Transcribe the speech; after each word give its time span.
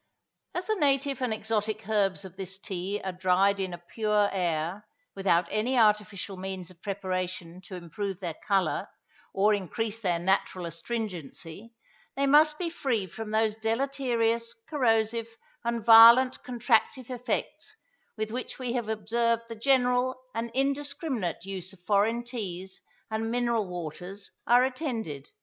As 0.55 0.65
the 0.65 0.73
native 0.73 1.21
and 1.21 1.31
exotic 1.31 1.87
herbs 1.87 2.25
of 2.25 2.35
this 2.35 2.57
tea 2.57 2.99
are 3.03 3.11
dried 3.11 3.59
in 3.59 3.71
a 3.71 3.77
pure 3.77 4.29
air, 4.31 4.83
without 5.15 5.47
any 5.51 5.77
artificial 5.77 6.37
means 6.37 6.71
of 6.71 6.81
preparation 6.81 7.61
to 7.65 7.75
improve 7.75 8.19
their 8.19 8.33
colour 8.47 8.87
or 9.31 9.53
increase 9.53 9.99
their 9.99 10.17
natural 10.17 10.65
astringency, 10.65 11.75
they 12.15 12.25
must 12.25 12.57
be 12.57 12.67
free 12.67 13.05
from 13.05 13.29
those 13.29 13.55
deleterious, 13.57 14.55
corrosive, 14.67 15.37
and 15.63 15.85
violent 15.85 16.41
contractive 16.43 17.11
effects 17.11 17.75
with 18.17 18.31
which 18.31 18.57
we 18.57 18.73
have 18.73 18.89
observed 18.89 19.43
the 19.49 19.55
general 19.55 20.19
and 20.33 20.49
indiscriminate 20.55 21.45
use 21.45 21.73
of 21.73 21.85
foreign 21.85 22.23
teas 22.23 22.81
and 23.11 23.29
mineral 23.29 23.67
waters 23.67 24.31
are 24.47 24.63
attended. 24.65 25.27